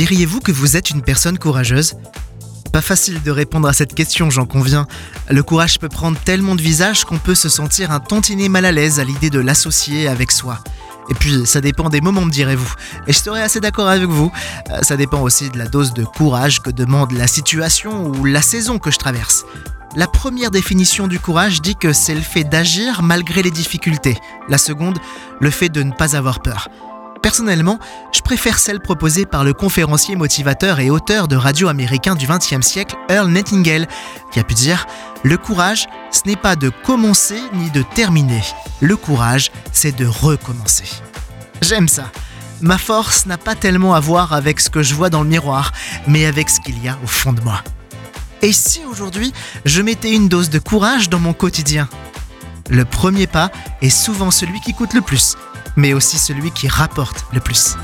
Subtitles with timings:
[0.00, 1.92] Diriez-vous que vous êtes une personne courageuse?
[2.72, 4.86] Pas facile de répondre à cette question, j'en conviens.
[5.28, 8.72] Le courage peut prendre tellement de visages qu'on peut se sentir un tantinet mal à
[8.72, 10.60] l'aise à l'idée de l'associer avec soi.
[11.10, 12.72] Et puis, ça dépend des moments, me direz-vous.
[13.06, 14.32] Et je serais assez d'accord avec vous.
[14.70, 18.40] Euh, Ça dépend aussi de la dose de courage que demande la situation ou la
[18.40, 19.44] saison que je traverse.
[19.96, 24.16] La première définition du courage dit que c'est le fait d'agir malgré les difficultés.
[24.48, 24.98] La seconde,
[25.40, 26.70] le fait de ne pas avoir peur.
[27.22, 27.78] Personnellement,
[28.12, 32.66] je préfère celle proposée par le conférencier motivateur et auteur de radio américain du XXe
[32.66, 33.86] siècle, Earl Nightingale,
[34.32, 34.86] qui a pu dire
[35.22, 38.42] Le courage, ce n'est pas de commencer ni de terminer.
[38.80, 40.88] Le courage, c'est de recommencer.
[41.60, 42.10] J'aime ça.
[42.62, 45.72] Ma force n'a pas tellement à voir avec ce que je vois dans le miroir,
[46.06, 47.62] mais avec ce qu'il y a au fond de moi.
[48.42, 49.32] Et si aujourd'hui,
[49.66, 51.88] je mettais une dose de courage dans mon quotidien?
[52.70, 53.50] Le premier pas
[53.82, 55.36] est souvent celui qui coûte le plus,
[55.76, 57.76] mais aussi celui qui rapporte le plus.